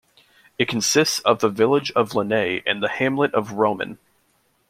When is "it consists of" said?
0.57-1.41